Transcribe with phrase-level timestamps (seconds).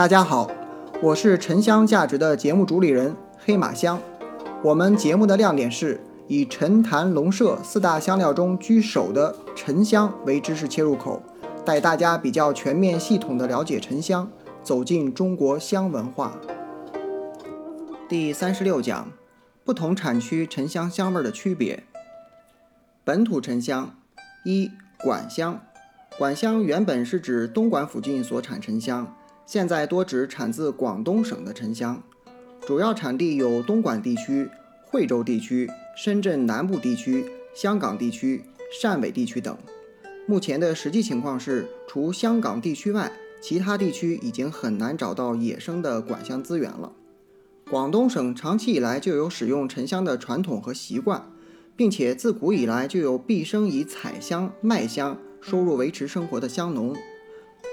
[0.00, 0.50] 大家好，
[1.02, 4.00] 我是沉香价值的节目主理人黑马香。
[4.64, 11.22] 我们节目的亮点是以陈坛龙麝四大香料中居首的沉香为知识切入口，
[11.66, 14.26] 带大家比较全面系统的了解沉香，
[14.62, 16.32] 走进中国香文化。
[18.08, 19.06] 第三十六讲，
[19.66, 21.84] 不同产区沉香香味的区别。
[23.04, 23.94] 本土沉香
[24.46, 24.70] 一
[25.04, 25.60] 管香，
[26.16, 29.14] 管香原本是指东莞附近所产沉香。
[29.50, 32.00] 现在多指产自广东省的沉香，
[32.64, 34.48] 主要产地有东莞地区、
[34.84, 38.44] 惠州地区、深圳南部地区、香港地区、
[38.80, 39.58] 汕尾地区等。
[40.24, 43.10] 目前的实际情况是，除香港地区外，
[43.42, 46.92] 其他地区已经很难找到野生的管香资源了。
[47.68, 51.28] 广东省长期以来就有使用沉香的传统和习惯，
[51.74, 56.94] 并且自古以来就有毕生以采香卖香收入维持生活的香农。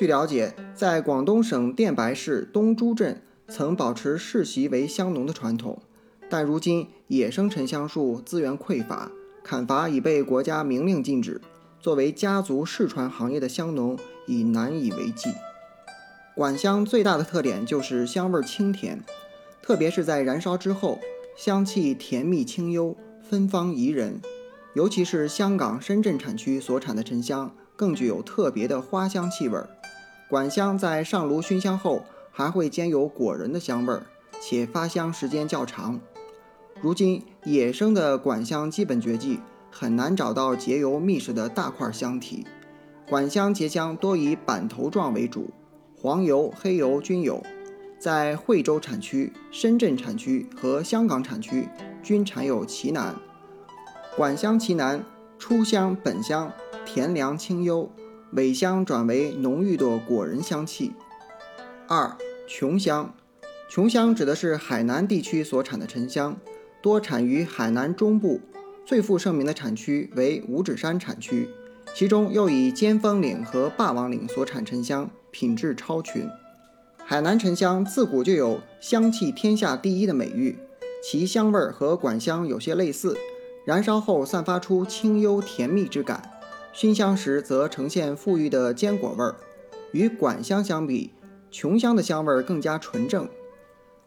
[0.00, 5.82] 据了解，在广东省电白市东珠镇曾保持世袭为香农的传统，
[6.30, 9.12] 但如今野生沉香树资源匮乏，
[9.44, 11.38] 砍伐已被国家明令禁止。
[11.80, 15.28] 作为家族世传行业的香农已难以为继。
[16.34, 19.04] 管香最大的特点就是香味清甜，
[19.60, 20.98] 特别是在燃烧之后，
[21.36, 24.18] 香气甜蜜清幽，芬芳宜人。
[24.72, 27.54] 尤其是香港、深圳产区所产的沉香。
[27.76, 29.66] 更具有特别的花香气味儿，
[30.30, 34.06] 管香在上炉熏香后还会兼有果仁的香味儿，
[34.40, 35.98] 且发香时间较长。
[36.80, 39.40] 如今野生的管香基本绝迹，
[39.72, 42.46] 很难找到结油密实的大块香体。
[43.08, 45.50] 管香结香多以板头状为主，
[46.00, 47.42] 黄油、黑油均有。
[47.98, 51.68] 在惠州产区、深圳产区和香港产区
[52.04, 53.16] 均产有奇楠。
[54.16, 55.04] 管香奇楠
[55.40, 56.52] 初香本香。
[56.86, 57.88] 甜凉清幽，
[58.32, 60.92] 尾香转为浓郁的果仁香气。
[61.88, 63.14] 二琼香，
[63.68, 66.36] 琼香指的是海南地区所产的沉香，
[66.80, 68.40] 多产于海南中部，
[68.86, 71.48] 最负盛名的产区为五指山产区，
[71.94, 76.28] 其中又以尖峰岭和霸王岭所产沉香品质超群。
[77.04, 80.56] 海南沉香自古就有香气天下第一的美誉，
[81.02, 83.16] 其香味和管香有些类似，
[83.64, 86.30] 燃烧后散发出清幽甜蜜之感。
[86.72, 89.34] 熏香时则呈现馥郁的坚果味儿，
[89.92, 91.12] 与管香相比，
[91.50, 93.28] 琼香的香味儿更加纯正。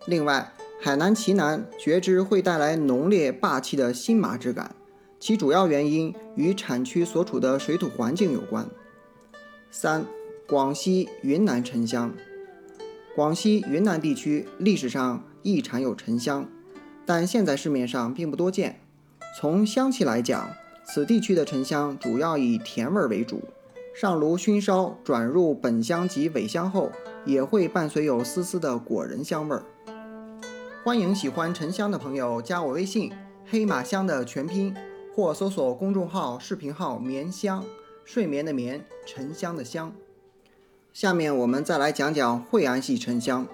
[0.06, 4.76] 另外，海南奇楠觉知会带来浓烈霸气的新麻之感，
[5.20, 8.66] 其主要原因与产区所处的水土环境有关。
[9.72, 10.06] 三、
[10.48, 12.14] 广西、云南沉香。
[13.16, 16.50] 广西、云南地区历史上亦产有沉香，
[17.06, 18.80] 但现在市面上并不多见。
[19.40, 20.50] 从香气来讲，
[20.86, 23.42] 此地区的沉香主要以甜味为主，
[23.96, 26.92] 上炉熏烧转入本香及尾香后，
[27.26, 29.64] 也会伴随有丝丝的果仁香味儿。
[30.84, 33.12] 欢迎喜欢沉香的朋友加我微信
[33.50, 34.76] “黑马香”的全拼，
[35.16, 37.64] 或搜索公众号、视频号“眠香”，
[38.04, 39.94] 睡眠的眠，沉香的香。
[40.92, 43.48] 下面我们再来讲讲惠安系沉香。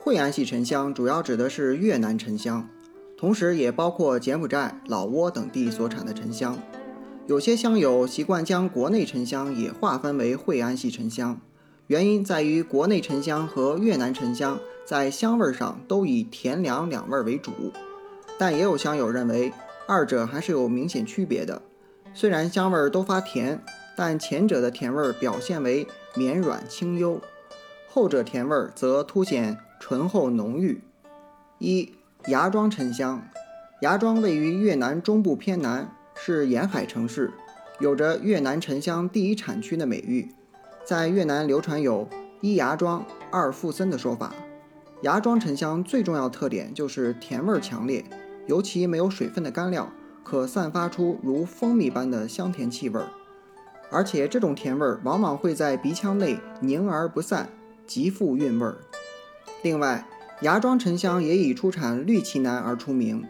[0.00, 2.68] 惠安系沉香主要指的是越南沉香。
[3.18, 6.56] 同时，也包括柬埔寨、老挝等地所产的沉香。
[7.26, 11.40] 有些香友习惯将国内沉香也划分为惠安系沉香，
[11.88, 17.50] 原因在于国内沉香和越南沉香在香味上都以甜凉两味为主。
[18.38, 19.52] 但也有香友认为，
[19.88, 21.60] 二者还是有明显区别的。
[22.14, 23.60] 虽然香味都发甜，
[23.96, 27.20] 但前者的甜味表现为绵软清幽，
[27.88, 30.80] 后者甜味则凸显醇厚浓郁。
[31.58, 31.92] 一
[32.28, 33.26] 芽庄沉香，
[33.80, 37.32] 芽庄位于越南中部偏南，是沿海城市，
[37.80, 40.30] 有着越南沉香第一产区的美誉。
[40.84, 42.06] 在越南流传有
[42.42, 44.34] 一芽庄、二富森的说法。
[45.00, 48.04] 芽庄沉香最重要特点就是甜味强烈，
[48.46, 49.90] 尤其没有水分的干料，
[50.22, 53.08] 可散发出如蜂蜜般的香甜气味儿，
[53.90, 57.48] 而且这种甜味儿往往会在鼻腔内凝而不散，
[57.86, 58.76] 极富韵味儿。
[59.62, 60.06] 另外，
[60.42, 63.24] 芽庄沉香也以出产绿奇楠而出名。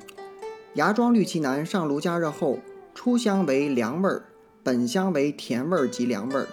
[0.74, 2.58] 芽庄绿奇楠上炉加热后，
[2.94, 4.24] 初香为凉味儿，
[4.62, 6.46] 本香为甜味儿及凉味儿，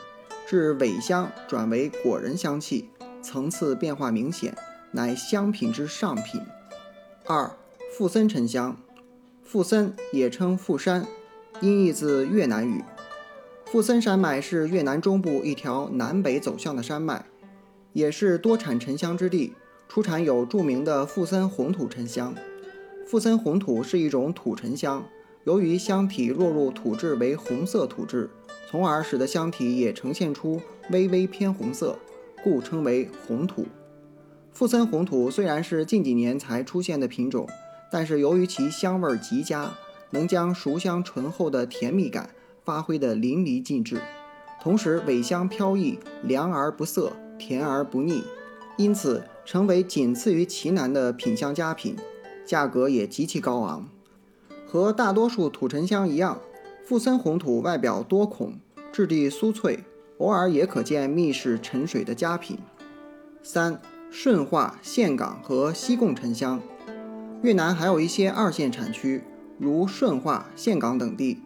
[0.48, 2.90] 至尾香转为果仁香气，
[3.22, 4.56] 层次变化明显，
[4.92, 6.42] 乃香品之上品。
[7.26, 7.52] 二、
[7.98, 8.78] 富森沉香，
[9.44, 11.06] 富森也称富山，
[11.60, 12.82] 音译自越南语。
[13.66, 17.26] 富森山脉是越南中部一条南北走向的山脉，
[17.92, 19.54] 也是多产沉香之地。
[19.88, 22.36] 出产有著名的富森红土沉香。
[23.08, 25.06] 富森红土是一种土沉香，
[25.44, 28.30] 由于香体落入土质为红色土质，
[28.70, 30.60] 从而使得香体也呈现出
[30.90, 31.98] 微微偏红色，
[32.44, 33.66] 故称为红土。
[34.52, 37.48] 富森红土虽然是近几年才出现的品种，
[37.92, 39.72] 但是由于其香味极佳，
[40.10, 42.30] 能将熟香醇厚的甜蜜感
[42.64, 44.02] 发挥得淋漓尽致，
[44.62, 48.24] 同时尾香飘逸，凉而不涩，甜而不腻，
[48.78, 51.96] 因此成为仅次于奇楠的品香佳品，
[52.44, 53.88] 价格也极其高昂。
[54.66, 56.42] 和大多数土沉香一样，
[56.84, 58.56] 富森红土外表多孔，
[58.92, 59.84] 质地酥脆，
[60.18, 62.58] 偶尔也可见密室沉水的佳品。
[63.44, 66.60] 三、顺化、岘港和西贡沉香。
[67.44, 69.24] 越南还有一些二线产区，
[69.60, 71.40] 如顺化、岘港等地，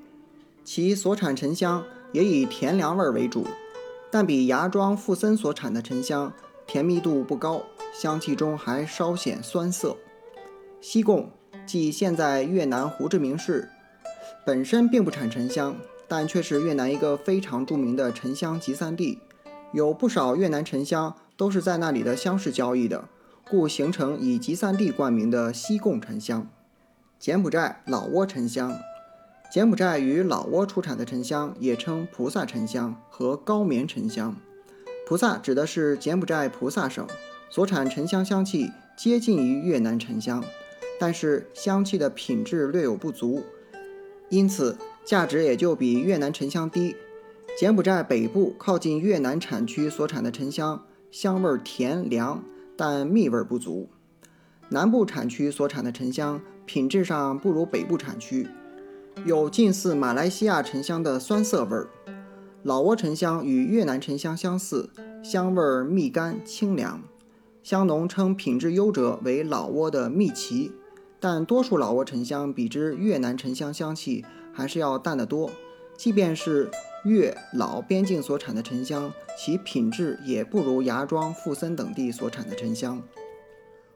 [0.63, 3.46] 其所产沉香也以甜凉味为主，
[4.10, 6.31] 但比芽庄、富森所产的沉香
[6.71, 9.98] 甜蜜度不高，香气中还稍显酸涩。
[10.80, 11.31] 西贡。
[11.66, 13.69] 即现在越南胡志明市
[14.44, 15.75] 本身并不产沉香，
[16.07, 19.19] 但却是越南一个非常著名的沉香集散地，
[19.71, 23.06] 有不少越南沉香都是在那里的乡市交易的，
[23.48, 26.48] 故形成以集散地冠名的西贡沉香。
[27.19, 28.75] 柬埔寨老挝沉香，
[29.51, 34.36] 柬埔寨与老挝出产的沉香也称菩萨沉香和高棉沉香。
[35.09, 37.03] 菩萨指的是柬埔寨菩萨省
[37.50, 40.44] 所产沉香，香气接近于越南沉香。
[41.00, 43.44] 但是香气的品质略有不足，
[44.29, 46.95] 因此价值也就比越南沉香低。
[47.57, 52.44] 柬埔寨北部靠近越南产区所产的沉香，香味甜凉，
[52.77, 53.89] 但蜜味不足；
[54.69, 58.47] 南部产区所产的沉香，品质上不如北部产区，
[59.25, 61.88] 有近似马来西亚沉香的酸涩味儿。
[62.63, 64.89] 老挝沉香与越南沉香相似，
[65.23, 67.01] 香味儿蜜甘清凉，
[67.63, 70.73] 香农称品质优者为老挝的蜜奇。
[71.21, 75.50] 但多数老挝沉香比之越南沉香香气还是要淡得多，
[75.95, 76.69] 即便是
[77.06, 83.01] 越老边境所产的沉香，其品质也不如芽庄、富森等地所产的沉香。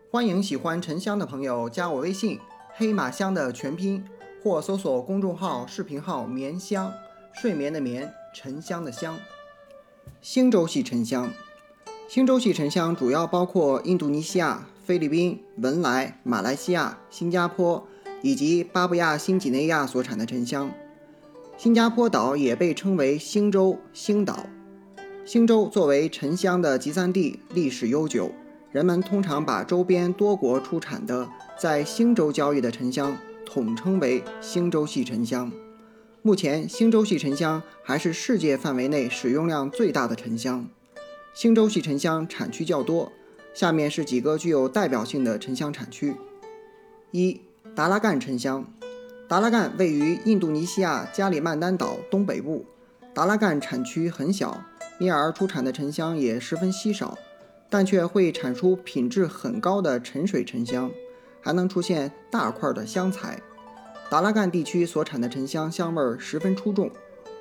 [0.09, 2.39] 欢迎喜欢沉香的朋友加我微信
[2.75, 4.05] “黑马香”的全拼，
[4.41, 6.93] 或搜索公众号、视频号“眠香”，
[7.41, 9.17] 睡眠的眠，沉香的香。
[10.21, 11.31] 星洲系沉香，
[12.07, 14.67] 星洲系沉香主要包括印度尼西亚。
[14.85, 17.87] 菲律宾、文莱、马来西亚、新加坡
[18.21, 20.69] 以及巴布亚新几内亚所产的沉香，
[21.57, 24.45] 新加坡岛也被称为星洲、星岛。
[25.23, 28.29] 星洲作为沉香的集散地，历史悠久，
[28.73, 33.15] 人们通常把周边多国出产的在星洲交易的沉香
[33.45, 35.49] 统称为星洲系沉香。
[36.25, 40.65] 目前，星洲系沉香还是世界范围内使用量最大的沉香。
[41.33, 43.11] 星洲系沉香产区较多。
[43.53, 46.15] 下面是几个具有代表性的沉香产区：
[47.11, 47.41] 一、
[47.75, 48.65] 达拉干沉香。
[49.27, 52.65] 达拉干位于印度尼西亚加里曼丹岛东北部，
[53.13, 54.63] 达拉干产区很小，
[54.99, 57.17] 因而出产的沉香也十分稀少，
[57.69, 60.89] 但却会产出品质很高的沉水沉香，
[61.41, 63.41] 还能出现大块的香材。
[64.09, 66.91] 达拉干地区所产的沉香香味十分出众，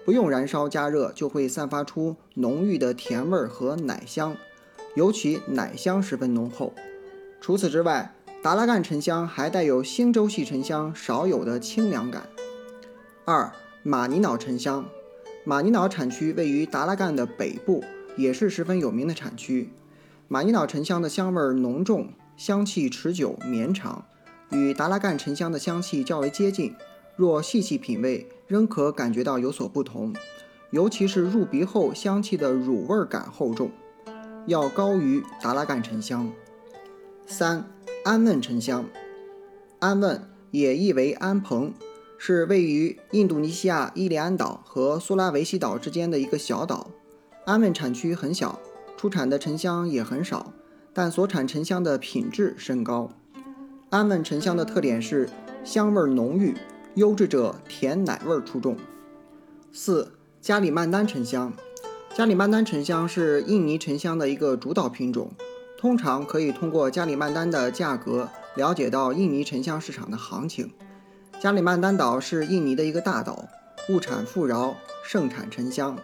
[0.05, 4.37] 不用燃烧加热就会散发出浓郁的甜味和奶香。
[4.95, 6.73] 尤其奶香十分浓厚。
[7.41, 12.27] 除此之外，达拉干沉香还带有星洲系沉香少有的清凉感。
[13.25, 14.85] 二、马尼瑙沉香。
[15.45, 17.83] 马尼瑙产区位于达拉干的北部，
[18.17, 19.71] 也是十分有名的产区。
[20.29, 24.05] 马尼瑙沉香的香味浓重，香气持久绵长，
[24.53, 26.75] 与达拉干沉香的香气较为接近。
[27.17, 30.15] 若细细品味，仍可感觉到有所不同，
[30.71, 33.71] 尤其是入鼻后，香气的乳味感厚重。
[34.47, 36.33] 要高于达拉干沉香。
[37.27, 37.65] 三、
[38.05, 38.85] 安汶沉香。
[39.79, 41.75] 安汶也译为安蓬，
[42.17, 46.91] 是位于印度尼西亚伊利安岛和苏拉维西岛之间的一个小岛。
[47.45, 48.59] 安汶产区很小，
[48.97, 50.53] 出产的沉香也很少，
[50.93, 53.11] 但所产沉香的品质甚高。
[53.93, 55.29] 安汶沉香的特点是
[55.63, 56.57] 香味浓郁，
[56.95, 58.75] 优质者甜奶味出众。
[59.71, 61.53] 四、加里曼丹沉香。
[62.15, 65.31] 加里曼丹沉香是印尼沉香的一个主导品种，
[65.77, 70.73] 通常可以通过加里曼丹的价格了解到印尼沉香市场的行情。
[71.39, 73.47] 加里曼丹岛是印尼的一个大岛，
[73.91, 75.99] 物产富饶，盛产沉香。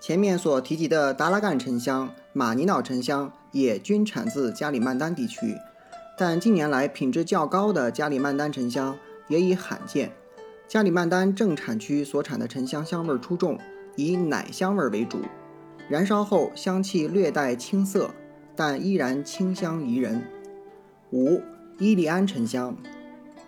[0.00, 5.54] 前面所提及的达拉干沉香、马尼瑙沉香也均产自加里曼丹地区，
[6.20, 8.94] 但近年来品质较高的加里曼丹沉香
[9.26, 10.12] 也已罕见。
[10.68, 13.58] 加里曼丹正产区所产的沉香香味出众。
[13.96, 15.18] 以奶香味为主，
[15.88, 18.10] 燃烧后香气略带青涩，
[18.54, 20.22] 但依然清香宜人。
[21.10, 21.40] 五、
[21.78, 22.76] 伊利安沉香。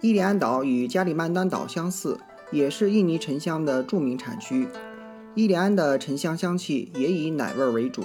[0.01, 2.19] 伊利安岛与加里曼丹岛相似，
[2.51, 4.67] 也是印尼沉香的著名产区。
[5.35, 8.05] 伊利安的沉香香气也以奶味为主，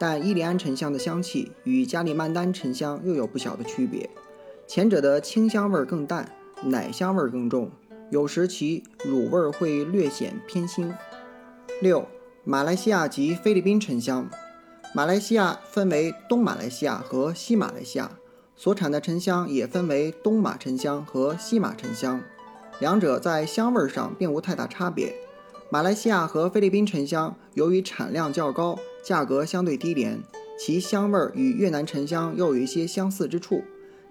[0.00, 4.08] 但伊莲安沉香的香气与加里曼丹沉香又有不小的区别。
[4.66, 6.26] 前者的清香味更淡，
[6.62, 7.70] 奶香味更重，
[8.08, 10.90] 有时其乳味会略显偏腥。
[11.82, 12.08] 六、
[12.44, 14.26] 马来西亚及菲律宾沉香。
[14.94, 18.10] 马来西亚分为东马来西亚和西马来西亚，
[18.56, 22.22] 所产的沉香也分为东马沉香和西马沉香，
[22.78, 25.14] 两者在香味上并无太大差别。
[25.68, 30.20] 马来西亚和菲律宾沉香由于产量较高，价格相对低廉，
[30.58, 33.62] 其香味儿与越南沉香又有一些相似之处。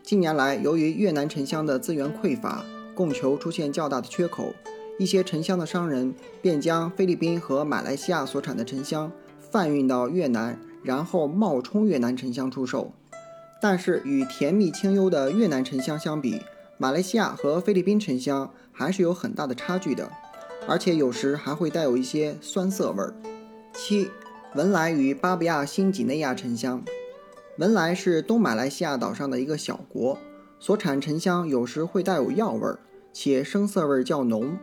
[0.03, 2.63] 近年来，由于越南沉香的资源匮乏，
[2.95, 4.53] 供求出现较大的缺口，
[4.97, 9.11] 一些沉香的商人便将菲律宾和马来西亚所产的沉香
[9.51, 10.59] 贩运到越南。
[10.81, 12.93] 然后冒充越南沉香出售，
[13.61, 16.41] 但是与甜蜜清幽的越南沉香相比，
[16.77, 20.09] 马来西亚和菲律宾沉香还是有很大的差距的，
[20.65, 23.13] 而且有时还会带有一些酸涩味儿。
[23.73, 24.09] 七，
[24.55, 26.83] 文莱与巴布亚新几内亚沉香。
[27.59, 30.17] 文莱是东马来西亚岛上的一个小国，
[30.59, 32.79] 所产沉香有时会带有药味儿，
[33.13, 34.57] 且生涩味较浓。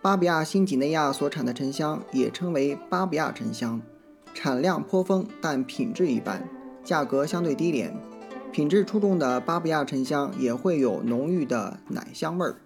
[0.00, 3.82] 巴布亚新几内亚所产的沉香也称为巴布亚沉香。
[4.32, 6.48] 产量颇丰，但品质一般，
[6.82, 7.94] 价格相对低廉。
[8.50, 12.56] 品质出众的巴布亚沉香也会有浓郁的奶香味儿。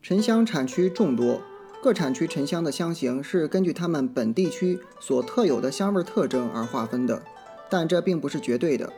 [0.00, 1.42] 沉香产区众多，
[1.82, 7.20] 各产区沉香的香型是根据它们本地区所特有的香味特征而划分的，
[7.68, 8.92] 但这并不是绝对的，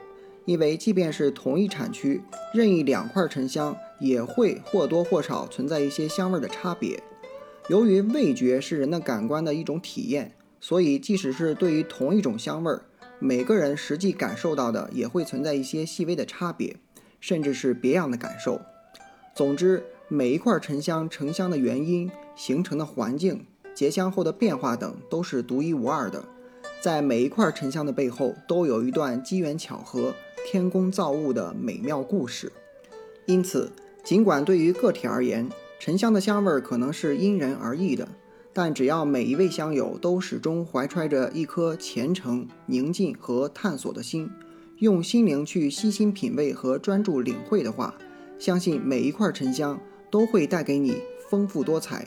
[0.44, 2.20] 因为即便是同一产区，
[2.52, 7.02] 任意两块沉香也会或多或少存在一些香味的差别。
[7.68, 10.34] 由于味觉是人的感官的一种体验。
[10.60, 12.74] 所以，即使是对于同一种香味，
[13.18, 16.76] 每个人实际感受到的也会存在一些细微的差别，
[17.20, 18.62] 甚至是别样的感受。
[19.34, 26.24] 总之，每一块沉香沉香的原因、形成的环境、结香后的变化等，都是独一无二的。
[26.80, 30.14] 在每一块沉香的背后，都有一段机缘巧合、
[30.46, 32.52] 天工造物的美妙故事。
[33.26, 33.72] 因此，
[34.02, 35.48] 尽管对于个体而言，
[35.80, 38.06] 沉香的香味可能是因人而异的。
[38.52, 44.30] 但只要每一位香友都始终怀揣着一颗虔诚、宁静和探索的心，
[44.78, 47.94] 用心灵去细心品味和专注领会的话，
[48.38, 50.98] 相信每一块沉香都会带给你
[51.28, 52.06] 丰富多彩、